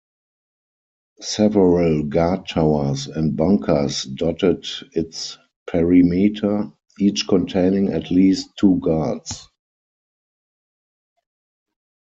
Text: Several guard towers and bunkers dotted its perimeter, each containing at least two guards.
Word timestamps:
Several 1.19 2.01
guard 2.01 2.47
towers 2.47 3.05
and 3.05 3.37
bunkers 3.37 4.03
dotted 4.05 4.65
its 4.93 5.37
perimeter, 5.67 6.71
each 6.99 7.27
containing 7.27 7.89
at 7.93 8.09
least 8.09 8.49
two 8.59 8.79
guards. 8.79 9.47